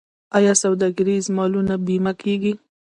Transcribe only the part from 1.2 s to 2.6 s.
مالونه بیمه کیږي؟